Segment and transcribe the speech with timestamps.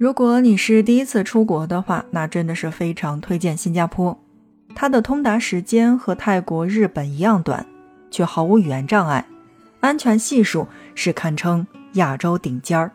[0.00, 4.18] 如果你是第一次出国的话，那真的是非常推荐新加坡。
[4.74, 7.66] 它的通达时间和泰国、日本一样短，
[8.10, 9.26] 却毫无语言障碍，
[9.80, 12.92] 安全系数是堪称亚洲顶尖儿。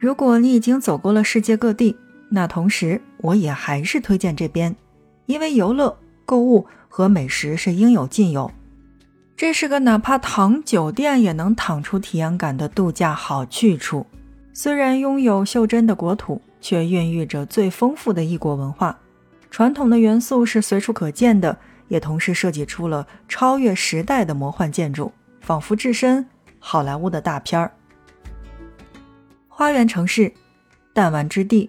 [0.00, 1.96] 如果你已经走过了世界各地，
[2.30, 4.74] 那同时我也还是推荐这边，
[5.26, 8.50] 因为游乐、购物和美食是应有尽有。
[9.36, 14.04] 这是个哪怕躺酒店也能躺出体验感的度假好去处。
[14.58, 18.98] 虽然拥有袖珍的国土，却孕育着最丰富的异国文化，
[19.50, 26.26] 传统的元素是随处可见的，也同时设计出了超越时代的魔幻建筑，仿佛置身
[26.58, 27.70] 好莱坞的大片儿。
[29.46, 30.32] 花园城市，
[30.94, 31.68] 弹丸之地，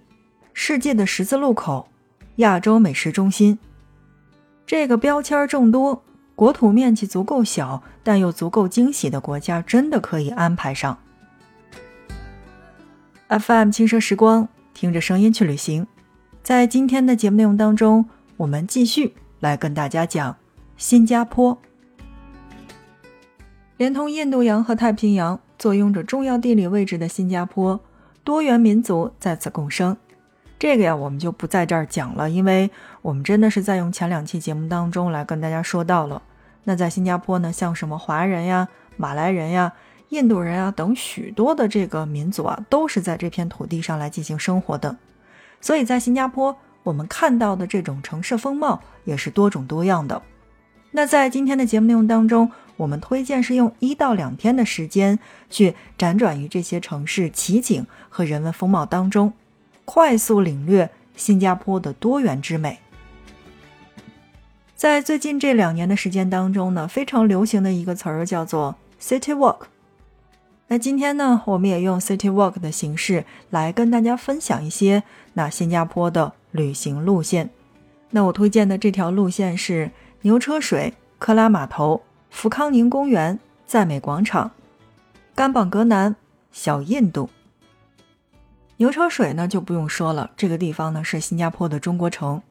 [0.54, 1.86] 世界的十字路口，
[2.36, 3.58] 亚洲美食中心，
[4.64, 6.02] 这个标签众多，
[6.34, 10.96] 国土面积足够小，但又足够惊喜的国家，真的可以安排上。
[13.28, 15.86] FM 轻声时光，听着声音去旅行。
[16.42, 20.34] 在今天的节目内容当中，我们继续来跟大家讲
[20.78, 21.58] 新加坡。
[23.76, 27.78] 连通印度洋和太平洋，坐拥着重要地理位置的新加坡，
[28.24, 29.94] 多元民族在此共生。
[30.58, 32.70] 这个呀，我们就不在这儿讲了，因为
[33.02, 36.22] 我们真的是在用前两期节目当中来跟大家说到了。
[36.64, 39.74] 那在新加坡呢，像什么华人呀、马来人呀。
[40.10, 44.96] 印度人啊，等许多的这个民族啊，都是在这片土地上来进行生活的。
[45.60, 50.22] 所以在新加坡，我们看到的这种城市风貌也是多种多样的。
[50.92, 55.18] 那在今天的节目内容当中，我们推荐是用一到两天的时间
[55.50, 59.34] 去辗转于这些城市奇景和人文风貌当中，
[59.84, 62.78] 快速领略新加坡的多元之美。
[64.74, 69.64] 在最近这两年的时间当中呢，非常流行的一个词儿叫做 “city walk”。
[70.70, 75.02] 那今天呢，我们也用 City Walk 的形式来跟大家分享一些
[75.32, 77.48] 那新加坡的旅行路线。
[78.10, 79.90] 那我推荐的这条路线是
[80.20, 84.50] 牛车水、克拉码头、福康宁公园、赞美广场、
[85.34, 86.14] 甘榜格南、
[86.52, 87.30] 小印度。
[88.76, 92.42] 牛车水呢就不用说了，这个地方呢是新加坡的中国城。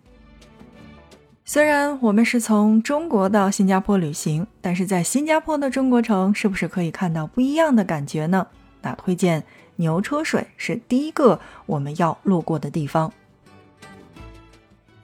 [1.50, 8.48] 虽然我们是从中国到新加坡旅行，但是在新加坡的中国城是不是可以看到不一样的感觉呢？
[8.82, 9.42] 那推荐
[9.78, 13.14] 牛车水是第一个我们要路过的地方。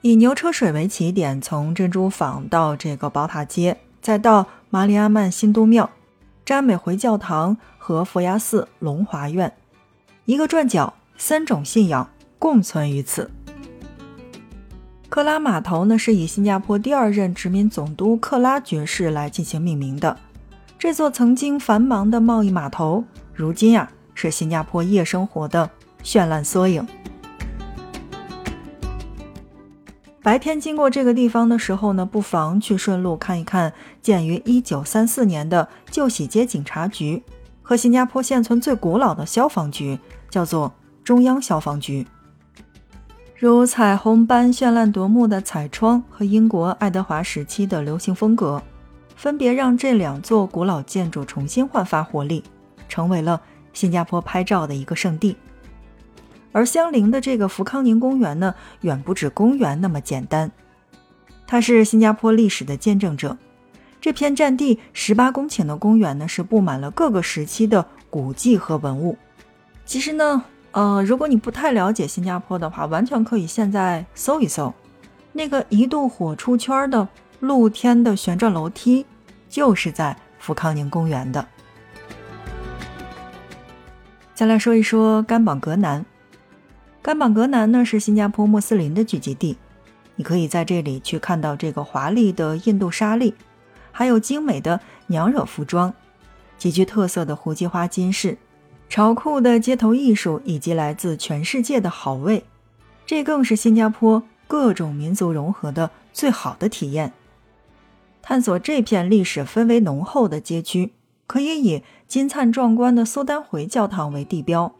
[0.02, 5.88] 以牛车水为起点，从珍珠坊到这个宝塔街，再到马里阿曼新都庙、
[6.44, 9.50] 詹美回教堂和佛牙寺龙华院，
[10.26, 13.30] 一个转角，三种信仰共存于此。
[15.14, 20.16] 克拉码头呢，是以新加坡第二任殖民总督克拉爵士来进行命名的。
[20.76, 25.70] 这座曾经繁忙的贸易码头，如今呀是新加坡夜生活的
[26.02, 26.84] 绚烂缩影。
[30.20, 33.72] 白天经过这个地方的时候呢，不妨去顺路看一看
[34.02, 37.22] 建于1934年的旧喜街警察局
[37.62, 39.96] 和新加坡现存最古老的消防局，
[40.28, 40.74] 叫做
[41.04, 42.04] 中央消防局。
[43.36, 48.62] 如彩虹般绚烂夺目的彩窗和英国爱德华时期的流行风格，
[49.16, 52.44] 分别让这两座古老建筑重新焕发活力，
[52.88, 53.40] 成为了
[53.72, 55.36] 新加坡拍照的一个圣地。
[56.52, 60.52] 而相邻的这个福康宁公园呢，远不止公园那么简单，
[61.44, 63.36] 它是新加坡历史的见证者。
[64.00, 69.18] 这片占地十八公顷的公园呢，是布满了各个时期的古迹和文物。
[69.84, 70.44] 其实呢。
[70.74, 74.74] 呃，如果你不太了解新加坡的话，完全可以现在搜一搜，
[75.32, 77.06] 那个一度火出圈的
[77.38, 79.06] 露天的旋转楼梯，
[79.48, 81.46] 就是在福康宁公园的。
[84.34, 86.04] 再来说一说甘榜格南，
[87.00, 89.56] 甘榜格南呢是新加坡穆斯林的聚集地，
[90.16, 93.36] 你可以在这里去看到这个华丽的印度纱丽，
[93.92, 95.94] 还有精美的娘惹服装，
[96.58, 98.38] 极具特色的胡姬花金饰。
[98.88, 102.44] 潮酷的街头艺术以及来自全世界的好味，
[103.04, 107.12] 这更是新加坡各种民族融合的最好的体验。
[108.22, 110.92] 探索这片历史氛围浓厚的街区，
[111.26, 114.72] 可以以金灿壮观的苏丹回教堂为地标，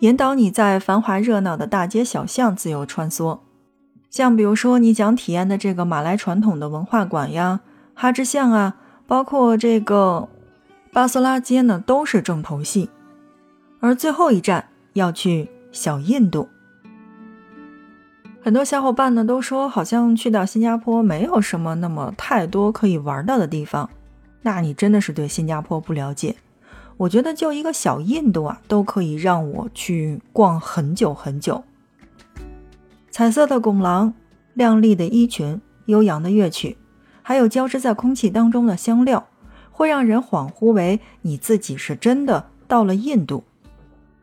[0.00, 3.38] 引导你在繁华热闹的大街小巷自由穿梭。
[4.10, 7.60] 像比如说你想体验的这个马来传统的文化馆呀、
[7.94, 8.76] 哈芝巷啊，
[9.06, 10.28] 包括这个
[10.92, 12.90] 巴索拉街呢，都是重头戏。
[13.82, 16.48] 而最后一站要去小印度，
[18.40, 23.90] 很多小伙伴呢都说，好像去到新加坡没有什么那么太多可以玩到的地方。
[24.42, 26.36] 那你真的是对新加坡不了解。
[26.96, 31.64] 我觉得就一个小印度啊，都可以让我去逛很久很久。
[33.10, 34.14] 彩色的拱廊、
[34.54, 36.76] 亮丽的衣裙、悠扬的乐曲，
[37.22, 39.26] 还有交织在空气当中的香料，
[39.72, 43.42] 会让人恍惚为你自己是真的到了印度。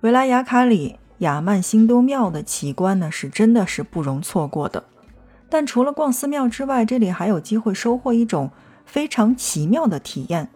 [0.02, 4.86] 维拉雅卡里雅曼辛都庙的奇观呢，是真的是不容错过的。
[5.50, 8.52] 但除了逛寺庙之外，这里还有机会收获一种
[8.86, 10.48] 非常奇妙的体验。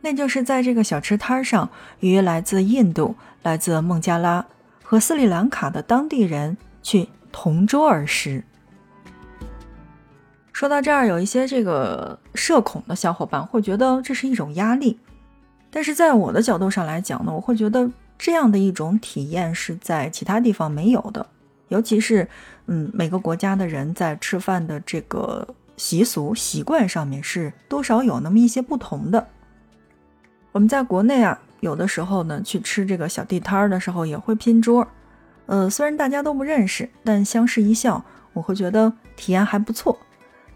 [0.00, 1.68] 那就是在这个小吃摊上，
[1.98, 4.46] 与来自印度、来自孟加拉
[4.82, 8.44] 和斯里兰卡的当地人去同桌而食。
[10.54, 14.98] 说到这儿，有一些这个社恐的小伙伴会觉得这是一种压力，
[15.70, 21.26] 但是在我的角度上来讲呢，我会觉得这样的一种体验是在其他地方没有的，
[21.68, 22.28] 尤其是
[22.66, 29.26] 嗯，每个国家的人在吃饭的这个习俗习惯上面是多少有那么一些不同的。
[30.52, 34.86] 我们在国内啊，有的时候呢，去吃这个小地摊儿的时候也会拼桌，
[35.46, 39.98] 呃，虽然大家都不认识，但相视一笑，我会觉得体验还不错。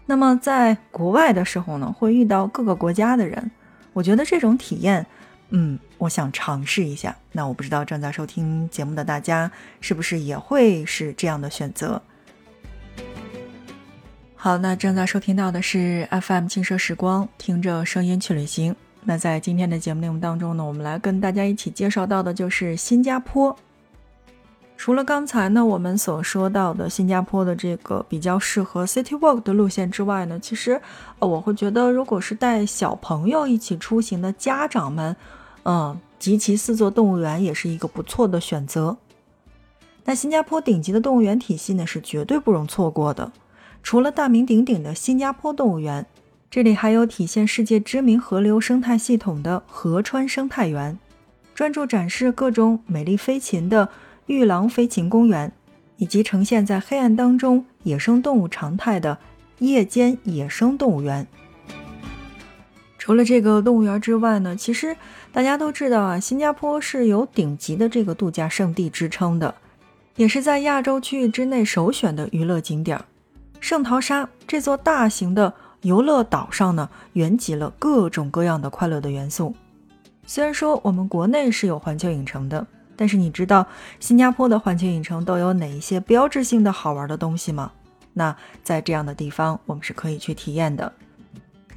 [0.05, 3.49] 那么在国外的时候呢，会遇到各个国家的人，
[3.93, 5.03] 我觉得这种体验，
[5.49, 7.15] 嗯，我想尝试一下。
[7.31, 12.01] 那我不知道正在收听节目的大家是不是也会是这样的选择？
[14.35, 18.75] 好，那正在收听到的是 FM 轻奢时光，听着声音去旅行。
[19.03, 23.55] 那在今天的节目内容当中呢，我们来跟大家一起介绍到的就是新加坡。
[24.77, 30.79] 除了刚才呢我们所说到的新加坡的这个比较适合 City Walk 的路线之外呢，其实
[31.19, 35.15] 呃我会觉得，如果是带小朋友一起出行的家长们，
[35.63, 38.97] 嗯，集齐四座动物园也是一个不错的选择。
[40.03, 43.31] 那新加坡顶级的动物园体系呢，是绝对不容错过的。
[43.81, 46.05] 除了大名鼎鼎的新加坡动物园。
[46.51, 50.97] 这里还有体现世界知名河流生态系统的河川生态园，
[51.53, 53.89] 专注展示各种美丽飞禽的
[54.27, 55.51] 玉郎飞禽公园，
[55.97, 59.17] 以及呈现在黑暗当中野生动物常态的
[59.59, 61.27] 夜间野生动物园。
[62.97, 64.95] 除了这个动物园之外呢，其实
[65.31, 69.53] 大家都知道啊，新加坡是有顶级的这个度假胜地之称的，
[70.15, 72.99] 也是在亚洲区域之内首选的娱乐景点。
[73.59, 75.53] 圣淘沙这座大型的。
[75.81, 79.53] 游乐岛上呢，云集了各种各样的快乐的元素。
[80.25, 83.65] 虽然说我们国内是有环球影城的，但是你知道
[83.99, 87.71] 新加坡的环球影城都有哪一些标志性的好玩的东西吗？
[88.13, 90.91] 那在这样的地方，我们是可以去体验的。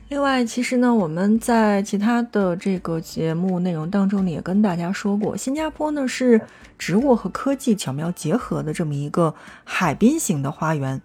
[0.09, 6.41] 另外，其实呢，我们在其他的这个节目内容当中呢，也跟大家说过，新加坡呢是
[6.79, 9.35] 植物和科技巧妙结合的这么一个
[9.65, 11.01] 海滨型的花园。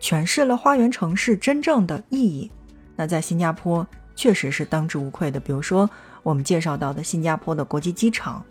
[0.00, 2.50] 诠释了花园城市真正的意义。
[2.94, 3.84] 那在新加坡
[4.14, 5.40] 确实是当之无愧的。
[5.40, 5.88] 比如说，
[6.22, 8.44] 我们介绍到的新加坡的国际机场，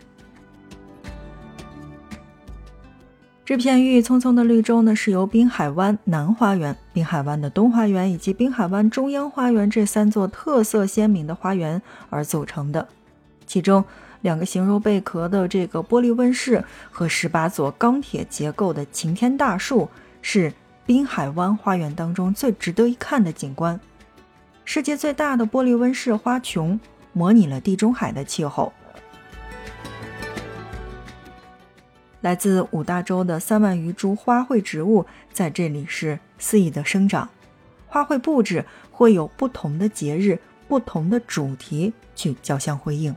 [3.44, 12.88] 这片郁郁葱葱的绿洲呢，是由滨海湾南花园、滨海湾的东花园以及滨海湾中央花园这三座特色鲜明的花园而组成的。
[13.46, 13.84] 其中，
[14.22, 19.88] 两个形如贝壳的这个玻璃温室和十八座钢铁结构的擎天大树
[20.22, 20.52] 是。
[20.86, 23.80] 滨海湾花园当中最值得一看的景观，
[24.66, 26.78] 世界最大的玻璃温室花穹，
[27.14, 28.70] 模拟了地中海的气候。
[32.24, 37.28] 来自五大洲的三万余株花卉植物在这里是肆意的生长，
[37.86, 43.14] 花卉布置会有不同的节日、不同的主题去交相辉映。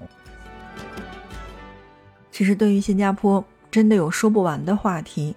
[2.34, 5.34] 其实，对于新加坡，真的有说不完的话题。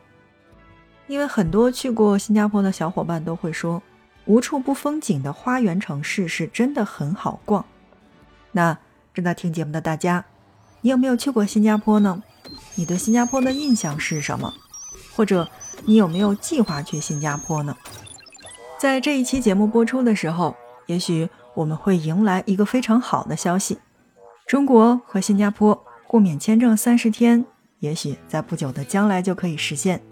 [1.07, 3.81] 因为很多去过新加坡的小伙伴都会说，
[4.25, 7.65] 无处不风景的花园城市是真的很好逛。
[8.51, 8.77] 那
[9.15, 10.25] 正在听节目的大家，
[10.81, 12.21] 你有没有去过新加坡呢？
[12.75, 14.55] 你对新加坡的印象是什么？
[15.15, 15.49] 或者
[15.85, 17.77] 你有没有计划去新加坡呢？
[18.79, 20.57] 在这一期节目播出的时候，
[20.87, 23.79] 也许我们会迎来一个非常好的消息：
[24.47, 27.45] 中国和新加坡互免签证三十天，
[27.81, 30.03] 也许在不久的将来就可以实现。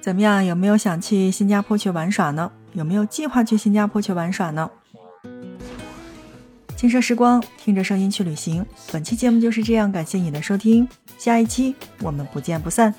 [0.00, 0.44] 怎么样？
[0.44, 2.50] 有没有想去新加坡去玩耍呢？
[2.72, 4.70] 有没有计划去新加坡去玩耍呢？
[6.80, 8.64] 轻奢时光，听着声音去旅行。
[8.90, 12.94] 本期节目就是这样，感谢你的收听，下一期我们不见不散。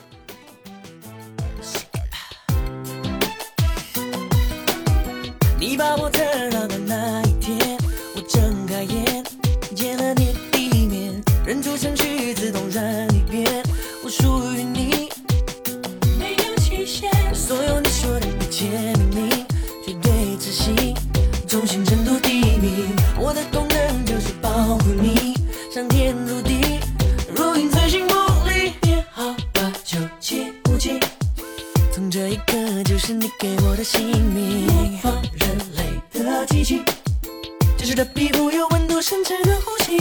[37.95, 39.98] 的皮肤有温度，深沉的呼吸。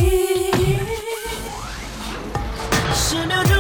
[2.94, 3.59] 十秒钟。